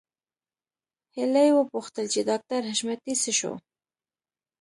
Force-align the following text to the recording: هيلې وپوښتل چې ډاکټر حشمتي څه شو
هيلې 1.15 1.47
وپوښتل 1.55 2.05
چې 2.13 2.19
ډاکټر 2.29 2.61
حشمتي 2.69 3.13
څه 3.21 3.31
شو 3.39 3.53